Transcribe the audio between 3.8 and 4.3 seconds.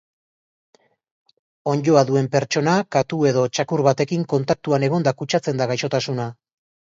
batekin